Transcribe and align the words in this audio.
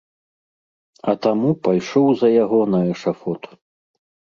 А 1.13 1.15
таму 1.27 1.53
пайшоў 1.69 2.11
за 2.25 2.29
яго 2.43 2.59
на 2.75 2.85
эшафот. 2.97 3.41